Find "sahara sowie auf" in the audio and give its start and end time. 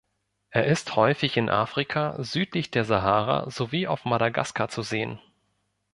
2.85-4.03